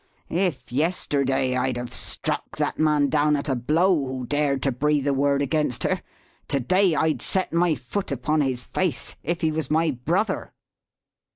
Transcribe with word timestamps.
If, 0.31 0.71
yesterday, 0.71 1.55
I'd 1.55 1.77
have 1.77 1.93
struck 1.93 2.57
that 2.57 2.79
man 2.79 3.07
down 3.09 3.35
at 3.35 3.47
a 3.47 3.55
blow, 3.55 3.93
who 4.07 4.25
dared 4.25 4.63
to 4.63 4.71
breathe 4.71 5.05
a 5.05 5.13
word 5.13 5.43
against 5.43 5.83
her; 5.83 6.01
to 6.47 6.59
day 6.59 6.95
I'd 6.95 7.21
set 7.21 7.53
my 7.53 7.75
foot 7.75 8.11
upon 8.11 8.41
his 8.41 8.63
face, 8.63 9.15
if 9.21 9.41
he 9.41 9.51
was 9.51 9.69
my 9.69 9.91
brother!" 9.91 10.53